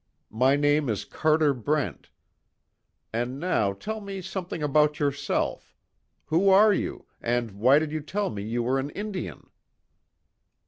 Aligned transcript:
My 0.33 0.55
name 0.55 0.89
is 0.89 1.05
Carter 1.05 1.53
Brent. 1.53 2.09
And 3.13 3.39
now, 3.39 3.71
tell 3.71 4.01
me 4.01 4.19
something 4.19 4.63
about 4.63 4.99
yourself. 4.99 5.77
Who 6.25 6.49
are 6.49 6.73
you? 6.73 7.05
And 7.21 7.51
why 7.51 7.77
did 7.77 7.91
you 7.91 8.01
tell 8.01 8.31
me 8.31 8.41
you 8.41 8.63
were 8.63 8.79
an 8.79 8.89
Indian?" 8.89 9.45